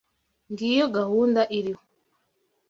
Ngiyo 0.51 0.85
gahunda 0.97 1.41
iriho 1.57 1.81